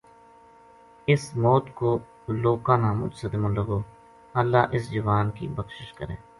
[1.11, 1.89] اس موت کو
[2.43, 3.79] لوکاں نا مُچ صدمو لگو
[4.39, 6.15] اللہ اس جوان کی بخشش کرے